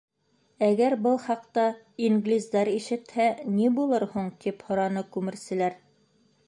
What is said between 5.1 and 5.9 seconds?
күмерселәр.